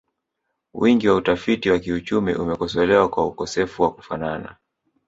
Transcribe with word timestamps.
Wingi 0.73 1.07
wa 1.07 1.15
utafiti 1.15 1.69
wa 1.69 1.79
kiuchumi 1.79 2.35
umekosolewa 2.35 3.09
kwa 3.09 3.27
ukosefu 3.27 3.83
wa 3.83 3.93
kufanana 3.93 4.55